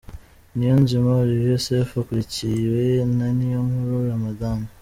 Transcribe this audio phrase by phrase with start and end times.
[0.55, 2.83] Niyonzima Olivier Sefu akurikiwe
[3.17, 4.59] na Niyonkuru Ramadhan.